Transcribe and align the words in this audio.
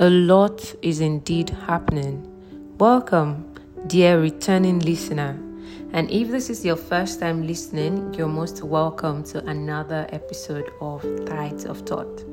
A 0.00 0.10
lot 0.10 0.74
is 0.82 0.98
indeed 0.98 1.50
happening. 1.50 2.28
Welcome, 2.78 3.48
dear 3.86 4.20
returning 4.20 4.80
listener. 4.80 5.38
And 5.92 6.10
if 6.10 6.32
this 6.32 6.50
is 6.50 6.64
your 6.64 6.74
first 6.74 7.20
time 7.20 7.46
listening, 7.46 8.12
you're 8.12 8.26
most 8.26 8.64
welcome 8.64 9.22
to 9.26 9.38
another 9.46 10.08
episode 10.10 10.68
of 10.80 11.02
Tides 11.26 11.64
of 11.64 11.82
Thought. 11.82 12.24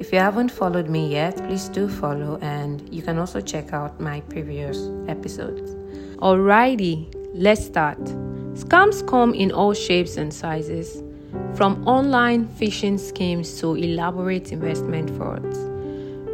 If 0.00 0.14
you 0.14 0.18
haven't 0.18 0.50
followed 0.50 0.88
me 0.88 1.06
yet, 1.06 1.36
please 1.36 1.68
do 1.68 1.90
follow, 1.90 2.38
and 2.40 2.88
you 2.88 3.02
can 3.02 3.18
also 3.18 3.42
check 3.42 3.74
out 3.74 4.00
my 4.00 4.22
previous 4.22 4.88
episodes. 5.06 5.72
Alrighty, 6.20 7.14
let's 7.34 7.66
start. 7.66 8.02
Scams 8.54 9.06
come 9.06 9.34
in 9.34 9.52
all 9.52 9.74
shapes 9.74 10.16
and 10.16 10.32
sizes, 10.32 11.02
from 11.54 11.86
online 11.86 12.46
phishing 12.46 12.98
schemes 12.98 13.60
to 13.60 13.74
elaborate 13.74 14.52
investment 14.52 15.10
frauds. 15.18 15.73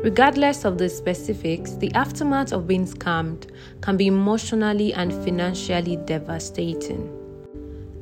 Regardless 0.03 0.65
of 0.65 0.79
the 0.79 0.89
specifics, 0.89 1.75
the 1.75 1.93
aftermath 1.93 2.53
of 2.53 2.67
being 2.67 2.87
scammed 2.87 3.51
can 3.83 3.99
be 3.99 4.07
emotionally 4.07 4.95
and 4.95 5.13
financially 5.13 5.97
devastating. 5.97 7.17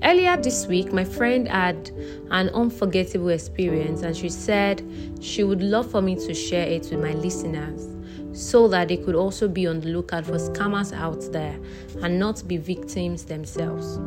Earlier 0.04 0.36
this 0.36 0.68
week, 0.68 0.92
my 0.92 1.02
friend 1.02 1.48
had 1.48 1.90
an 2.30 2.50
unforgettable 2.50 3.30
experience, 3.30 4.02
and 4.02 4.16
she 4.16 4.28
said 4.28 4.80
she 5.20 5.42
would 5.42 5.60
love 5.60 5.90
for 5.90 6.00
me 6.00 6.14
to 6.14 6.32
share 6.32 6.68
it 6.68 6.82
with 6.82 7.00
my 7.00 7.14
listeners 7.14 7.88
so 8.32 8.68
that 8.68 8.86
they 8.86 8.96
could 8.96 9.16
also 9.16 9.48
be 9.48 9.66
on 9.66 9.80
the 9.80 9.88
lookout 9.88 10.26
for 10.26 10.34
scammers 10.34 10.92
out 10.92 11.20
there 11.32 11.58
and 12.02 12.16
not 12.16 12.46
be 12.46 12.58
victims 12.58 13.24
themselves. 13.24 13.98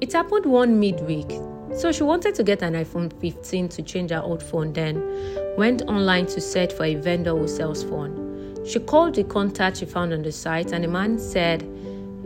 It 0.00 0.14
happened 0.14 0.46
one 0.46 0.80
midweek 0.80 1.30
so 1.76 1.92
she 1.92 2.02
wanted 2.02 2.34
to 2.34 2.42
get 2.42 2.62
an 2.62 2.74
iPhone 2.74 3.12
15 3.20 3.68
to 3.68 3.82
change 3.82 4.10
her 4.10 4.22
old 4.22 4.42
phone, 4.42 4.72
then 4.72 4.96
went 5.58 5.82
online 5.88 6.24
to 6.24 6.40
search 6.40 6.72
for 6.72 6.84
a 6.84 6.94
vendor 6.94 7.36
who 7.36 7.48
sells 7.48 7.82
phone. 7.82 8.64
She 8.64 8.78
called 8.78 9.16
the 9.16 9.24
contact 9.24 9.78
she 9.78 9.86
found 9.86 10.12
on 10.12 10.22
the 10.22 10.30
site, 10.30 10.70
and 10.70 10.84
the 10.84 10.88
man 10.88 11.18
said 11.18 11.68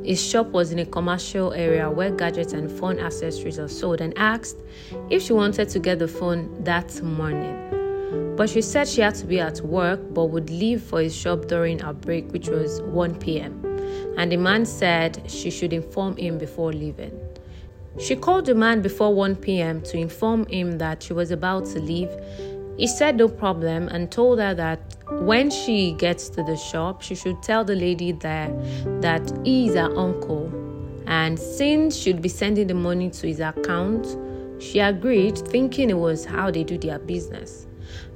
his 0.05 0.23
shop 0.23 0.49
was 0.49 0.71
in 0.71 0.79
a 0.81 0.85
commercial 0.85 1.55
area 1.55 1.91
where 1.91 2.11
gadgets 2.11 2.53
and 2.53 2.71
phone 2.71 2.99
accessories 2.99 3.59
are 3.59 3.69
sold 3.69 4.03
and 4.03 4.13
asked 4.19 4.59
if 5.09 5.23
she 5.23 5.33
wanted 5.33 5.71
to 5.71 5.79
get 5.79 5.99
the 5.99 6.09
phone 6.09 6.63
that 6.65 7.03
morning. 7.03 8.37
But 8.37 8.51
she 8.51 8.61
said 8.61 8.87
she 8.87 9.01
had 9.01 9.15
to 9.15 9.25
be 9.25 9.41
at 9.41 9.63
work 9.63 10.01
but 10.13 10.27
would 10.27 10.51
leave 10.51 10.83
for 10.83 11.01
his 11.01 11.17
shop 11.17 11.47
during 11.47 11.79
her 11.79 11.95
break, 11.95 12.31
which 12.33 12.49
was 12.49 12.83
1 12.83 13.15
p.m. 13.15 13.65
And 14.19 14.31
the 14.31 14.37
man 14.37 14.67
said 14.67 15.23
she 15.27 15.51
should 15.51 15.73
inform 15.73 16.19
him 16.19 16.37
before 16.37 16.71
leaving. 16.71 17.19
She 17.99 18.15
called 18.15 18.45
the 18.45 18.55
man 18.55 18.83
before 18.83 19.15
1 19.15 19.37
p.m. 19.37 19.81
to 19.83 19.97
inform 19.97 20.47
him 20.49 20.77
that 20.79 21.03
she 21.03 21.15
was 21.15 21.31
about 21.31 21.65
to 21.67 21.81
leave. 21.81 22.11
He 22.77 22.87
said 22.87 23.17
no 23.17 23.29
problem 23.29 23.89
and 23.89 24.11
told 24.11 24.39
her 24.39 24.55
that 24.55 24.81
when 25.11 25.51
she 25.51 25.93
gets 25.93 26.29
to 26.31 26.43
the 26.43 26.57
shop, 26.57 27.03
she 27.03 27.15
should 27.15 27.43
tell 27.43 27.65
the 27.65 27.77
lady 27.77 28.13
there 28.13 28.49
that 29.01 29.31
he 29.45 29.69
is 29.69 29.75
her 29.75 29.97
uncle. 29.97 30.51
And 31.07 31.39
since 31.39 31.97
she'd 31.97 32.23
be 32.23 32.29
sending 32.29 32.69
the 32.69 32.75
money 32.75 33.11
to 33.11 33.27
his 33.27 33.41
account, 33.41 34.17
she 34.61 34.79
agreed, 34.79 35.37
thinking 35.37 35.91
it 35.91 35.99
was 35.99 36.25
how 36.25 36.51
they 36.51 36.65
do 36.65 36.79
their 36.79 36.99
business. 36.99 37.67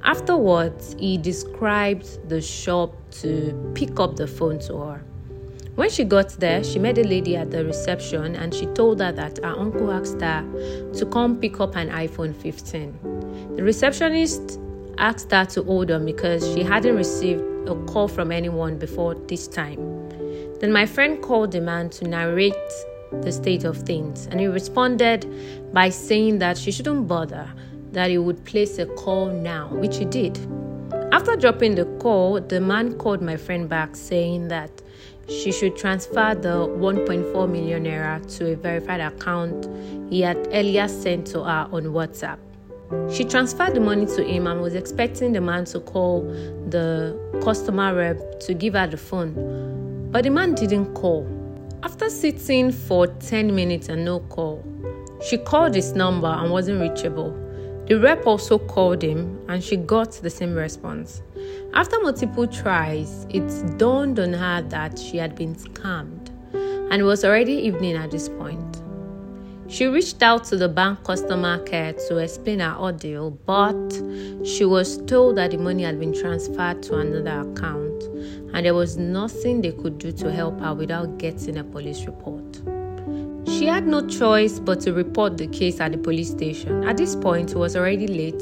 Afterwards, 0.03 0.95
he 0.97 1.17
described 1.17 2.29
the 2.29 2.41
shop 2.41 2.95
to 3.21 3.71
pick 3.75 3.99
up 3.99 4.15
the 4.15 4.27
phone 4.27 4.59
to 4.59 4.77
her. 4.77 5.03
When 5.77 5.91
she 5.91 6.05
got 6.05 6.29
there, 6.39 6.63
she 6.63 6.79
met 6.79 6.97
a 6.97 7.03
lady 7.03 7.35
at 7.35 7.51
the 7.51 7.63
reception 7.63 8.35
and 8.35 8.51
she 8.51 8.65
told 8.65 8.99
her 8.99 9.11
that 9.11 9.37
her 9.43 9.55
uncle 9.55 9.91
asked 9.91 10.19
her 10.21 10.43
to 10.95 11.05
come 11.05 11.39
pick 11.39 11.59
up 11.59 11.75
an 11.75 11.89
iPhone 11.89 12.35
15. 12.35 13.55
The 13.55 13.61
receptionist 13.61 14.59
asked 14.97 15.29
her 15.29 15.45
to 15.45 15.61
hold 15.61 15.91
on 15.91 16.03
because 16.03 16.51
she 16.51 16.63
hadn't 16.63 16.95
received 16.95 17.43
a 17.69 17.75
call 17.85 18.07
from 18.07 18.31
anyone 18.31 18.79
before 18.79 19.13
this 19.27 19.47
time. 19.47 20.09
Then 20.59 20.71
my 20.71 20.87
friend 20.87 21.21
called 21.21 21.51
the 21.51 21.61
man 21.61 21.91
to 21.91 22.07
narrate 22.07 22.55
the 23.21 23.31
state 23.31 23.63
of 23.63 23.77
things 23.77 24.25
and 24.31 24.39
he 24.39 24.47
responded 24.47 25.31
by 25.73 25.89
saying 25.89 26.39
that 26.39 26.57
she 26.57 26.71
shouldn't 26.71 27.07
bother, 27.07 27.47
that 27.91 28.09
he 28.09 28.17
would 28.17 28.43
place 28.45 28.79
a 28.79 28.87
call 28.87 29.27
now, 29.27 29.67
which 29.67 29.97
he 29.97 30.05
did. 30.05 30.39
After 31.11 31.35
dropping 31.35 31.75
the 31.75 31.85
call, 31.99 32.41
the 32.41 32.59
man 32.59 32.97
called 32.97 33.21
my 33.21 33.37
friend 33.37 33.69
back 33.69 33.95
saying 33.95 34.47
that 34.47 34.71
she 35.29 35.51
should 35.51 35.75
transfer 35.75 36.35
the 36.35 36.67
1.4 36.67 37.49
million 37.49 37.83
naira 37.83 38.37
to 38.37 38.53
a 38.53 38.55
verified 38.55 39.01
account 39.01 39.67
he 40.09 40.21
had 40.21 40.37
earlier 40.51 40.87
sent 40.87 41.27
to 41.27 41.43
her 41.43 41.67
on 41.71 41.83
WhatsApp. 41.85 42.37
She 43.13 43.25
transferred 43.25 43.75
the 43.75 43.81
money 43.81 44.05
to 44.05 44.23
him 44.23 44.47
and 44.47 44.61
was 44.61 44.73
expecting 44.73 45.33
the 45.33 45.41
man 45.41 45.65
to 45.65 45.81
call 45.81 46.21
the 46.69 47.19
customer 47.43 47.93
rep 47.93 48.39
to 48.41 48.53
give 48.53 48.75
her 48.75 48.87
the 48.87 48.95
phone. 48.95 50.09
But 50.11 50.23
the 50.23 50.29
man 50.29 50.55
didn't 50.55 50.93
call. 50.93 51.27
After 51.83 52.09
sitting 52.09 52.71
for 52.71 53.07
10 53.07 53.53
minutes 53.53 53.89
and 53.89 54.05
no 54.05 54.21
call, 54.21 54.63
she 55.27 55.37
called 55.37 55.75
his 55.75 55.93
number 55.93 56.27
and 56.27 56.49
wasn't 56.49 56.79
reachable. 56.79 57.31
The 57.87 57.99
rep 57.99 58.25
also 58.25 58.57
called 58.57 59.01
him 59.01 59.37
and 59.49 59.61
she 59.61 59.75
got 59.75 60.13
the 60.13 60.29
same 60.29 60.53
response. 60.53 61.21
After 61.73 61.99
multiple 61.99 62.47
tries, 62.47 63.25
it 63.29 63.77
dawned 63.77 64.19
on 64.19 64.33
her 64.33 64.61
that 64.69 64.97
she 64.97 65.17
had 65.17 65.35
been 65.35 65.55
scammed 65.55 66.29
and 66.89 67.01
it 67.01 67.05
was 67.05 67.25
already 67.25 67.53
evening 67.53 67.95
at 67.95 68.11
this 68.11 68.29
point. 68.29 68.81
She 69.67 69.85
reached 69.85 70.23
out 70.23 70.45
to 70.45 70.55
the 70.55 70.69
bank 70.69 71.03
customer 71.03 71.59
care 71.59 71.91
to 72.07 72.17
explain 72.17 72.59
her 72.59 72.75
ordeal, 72.77 73.31
but 73.31 74.01
she 74.45 74.63
was 74.63 74.97
told 75.05 75.35
that 75.35 75.51
the 75.51 75.57
money 75.57 75.83
had 75.83 75.99
been 75.99 76.13
transferred 76.13 76.81
to 76.83 76.99
another 76.99 77.49
account 77.49 78.03
and 78.53 78.65
there 78.65 78.73
was 78.73 78.97
nothing 78.97 79.61
they 79.61 79.73
could 79.73 79.97
do 79.97 80.13
to 80.13 80.31
help 80.31 80.59
her 80.61 80.73
without 80.73 81.17
getting 81.17 81.57
a 81.57 81.63
police 81.65 82.05
report. 82.05 82.61
She 83.45 83.65
had 83.65 83.87
no 83.87 84.05
choice 84.07 84.59
but 84.59 84.79
to 84.81 84.93
report 84.93 85.37
the 85.37 85.47
case 85.47 85.79
at 85.81 85.91
the 85.91 85.97
police 85.97 86.29
station. 86.29 86.87
At 86.87 86.97
this 86.97 87.15
point, 87.15 87.51
it 87.51 87.57
was 87.57 87.75
already 87.75 88.07
late, 88.07 88.41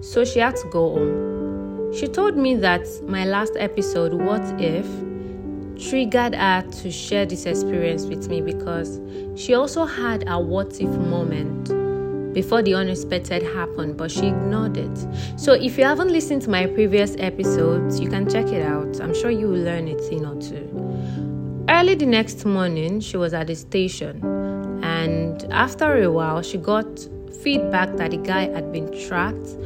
so 0.00 0.24
she 0.24 0.38
had 0.38 0.56
to 0.56 0.68
go 0.70 0.90
home. 0.94 1.49
She 1.92 2.06
told 2.06 2.36
me 2.36 2.54
that 2.56 2.86
my 3.08 3.24
last 3.24 3.54
episode, 3.56 4.14
What 4.14 4.42
If, 4.60 4.86
triggered 5.88 6.34
her 6.34 6.62
to 6.62 6.90
share 6.90 7.26
this 7.26 7.46
experience 7.46 8.04
with 8.04 8.28
me 8.28 8.40
because 8.40 9.00
she 9.34 9.54
also 9.54 9.84
had 9.84 10.28
a 10.28 10.38
what 10.38 10.80
if 10.80 10.88
moment 10.88 11.68
before 12.32 12.62
the 12.62 12.74
unexpected 12.74 13.42
happened, 13.42 13.96
but 13.96 14.10
she 14.10 14.28
ignored 14.28 14.76
it. 14.76 15.06
So, 15.36 15.54
if 15.54 15.76
you 15.76 15.84
haven't 15.84 16.10
listened 16.10 16.42
to 16.42 16.50
my 16.50 16.66
previous 16.66 17.16
episodes, 17.18 17.98
you 17.98 18.08
can 18.08 18.30
check 18.30 18.46
it 18.46 18.62
out. 18.62 19.00
I'm 19.00 19.14
sure 19.14 19.30
you 19.30 19.48
will 19.48 19.64
learn 19.64 19.88
a 19.88 19.98
thing 19.98 20.24
or 20.24 20.40
two. 20.40 20.68
Early 21.68 21.96
the 21.96 22.06
next 22.06 22.44
morning, 22.44 23.00
she 23.00 23.16
was 23.16 23.34
at 23.34 23.48
the 23.48 23.56
station, 23.56 24.22
and 24.84 25.44
after 25.50 26.02
a 26.02 26.10
while, 26.10 26.42
she 26.42 26.58
got 26.58 26.86
feedback 27.42 27.96
that 27.96 28.12
the 28.12 28.18
guy 28.18 28.42
had 28.42 28.70
been 28.70 28.92
tracked 29.08 29.56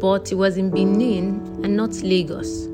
but 0.00 0.30
it 0.32 0.34
was 0.34 0.56
in 0.56 0.70
Benin 0.70 1.60
and 1.62 1.76
not 1.76 1.94
Lagos. 2.02 2.68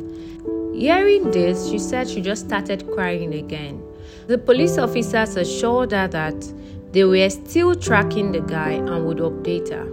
Hearing 0.75 1.31
this, 1.31 1.69
she 1.69 1.79
said 1.79 2.09
she 2.09 2.21
just 2.21 2.47
started 2.47 2.91
crying 2.93 3.35
again. 3.35 3.83
The 4.27 4.39
police 4.39 4.79
officers 4.79 5.37
assured 5.37 5.93
her 5.93 6.09
that 6.09 6.53
they 6.93 7.05
were 7.05 7.31
still 7.31 7.75
tracking 7.75 8.33
the 8.33 8.41
guy 8.41 8.73
and 8.73 9.07
would 9.07 9.19
update 9.19 9.71
her. 9.71 9.89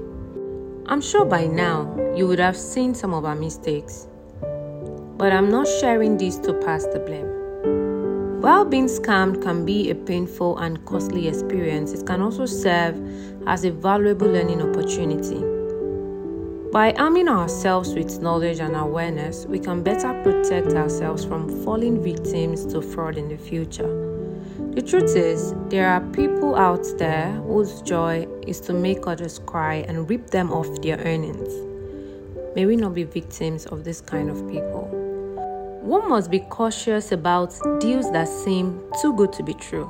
I'm 0.88 1.02
sure 1.02 1.26
by 1.26 1.46
now 1.46 1.96
you 2.16 2.28
would 2.28 2.40
have 2.40 2.58
seen 2.58 2.96
some 2.96 3.14
of 3.14 3.24
her 3.24 3.36
mistakes, 3.36 4.08
but 5.18 5.32
I'm 5.32 5.50
not 5.50 5.68
sharing 5.68 6.18
this 6.18 6.38
to 6.40 6.54
pass 6.54 6.86
the 6.86 7.00
blame. 7.00 7.28
While 8.42 8.66
being 8.66 8.88
scammed 8.88 9.44
can 9.44 9.66
be 9.66 9.90
a 9.92 9.96
painful 9.96 10.58
and 10.60 10.84
costly 10.86 11.28
experience, 11.28 11.92
it 11.92 12.08
can 12.08 12.22
also 12.22 12.46
serve 12.46 12.98
as 13.46 13.66
a 13.66 13.72
valuable 13.72 14.28
learning 14.28 14.62
opportunity. 14.62 15.59
By 16.72 16.94
arming 16.94 17.30
ourselves 17.30 17.96
with 17.96 18.22
knowledge 18.22 18.60
and 18.60 18.76
awareness, 18.76 19.48
we 19.48 19.58
can 19.58 19.82
better 19.82 20.14
protect 20.22 20.74
ourselves 20.74 21.26
from 21.26 21.64
falling 21.64 22.04
victims 22.04 22.64
to 22.68 22.80
fraud 22.80 23.18
in 23.18 23.28
the 23.28 23.38
future. 23.38 23.88
The 24.76 24.84
truth 24.84 25.16
is, 25.16 25.56
there 25.70 25.90
are 25.90 26.00
people 26.12 26.56
out 26.56 26.86
there 27.00 27.32
whose 27.48 27.82
joy 27.82 28.28
is 28.46 28.60
to 28.62 28.74
make 28.74 29.08
others 29.08 29.40
cry 29.48 29.84
and 29.88 30.08
rip 30.08 30.30
them 30.30 30.52
off 30.52 30.80
their 30.84 30.98
earnings. 31.00 31.52
May 32.56 32.68
we 32.68 32.76
not 32.76 32.94
be 32.94 33.04
victims 33.04 33.66
of 33.66 33.84
this 33.84 34.00
kind 34.00 34.30
of 34.30 34.48
people. 34.48 34.90
One 35.82 36.08
must 36.08 36.30
be 36.30 36.42
cautious 36.52 37.12
about 37.12 37.58
deals 37.80 38.12
that 38.12 38.28
seem 38.28 38.80
too 39.02 39.14
good 39.14 39.34
to 39.34 39.42
be 39.42 39.56
true. 39.56 39.90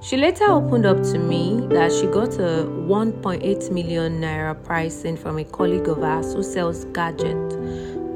She 0.00 0.16
later 0.16 0.44
opened 0.44 0.86
up 0.86 1.02
to 1.12 1.18
me 1.18 1.66
that 1.70 1.92
she 1.92 2.06
got 2.06 2.34
a 2.34 2.64
1.8 2.64 3.70
million 3.72 4.20
naira 4.20 4.54
pricing 4.64 5.16
from 5.16 5.38
a 5.38 5.44
colleague 5.44 5.88
of 5.88 6.02
ours 6.02 6.34
who 6.34 6.42
sells 6.42 6.84
gadgets, 6.86 7.56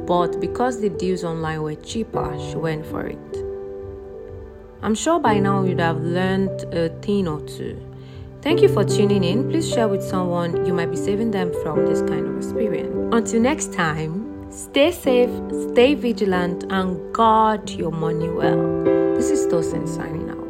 but 0.07 0.41
because 0.41 0.81
the 0.81 0.89
deals 0.89 1.25
online 1.25 1.63
were 1.63 1.75
cheaper, 1.75 2.37
she 2.39 2.57
went 2.57 2.87
for 2.87 3.07
it. 3.07 3.37
I'm 4.83 4.95
sure 4.95 5.19
by 5.19 5.39
now 5.39 5.65
you'd 5.65 5.81
have 5.81 6.01
learned 6.01 6.65
a 6.75 6.89
thing 7.01 7.29
or 7.29 7.41
two. 7.41 7.81
Thank 8.43 8.63
you 8.63 8.69
for 8.69 8.85
tuning 8.85 9.23
in. 9.23 9.49
Please 9.49 9.69
share 9.69 9.89
with 9.89 10.03
someone 10.03 10.65
you 10.67 10.73
might 10.73 10.91
be 10.91 10.97
saving 10.97 11.31
them 11.31 11.53
from 11.63 11.87
this 11.87 12.01
kind 12.03 12.27
of 12.27 12.37
experience. 12.37 13.15
Until 13.15 13.41
next 13.41 13.73
time, 13.73 14.33
Stay 14.53 14.93
safe, 14.93 15.31
stay 15.71 15.95
vigilant, 15.95 16.65
and 16.69 17.15
guard 17.15 17.71
your 17.71 17.91
money 17.91 18.29
well. 18.29 18.85
This 19.15 19.31
is 19.31 19.47
Tosin 19.47 19.89
signing 19.89 20.29
out. 20.29 20.42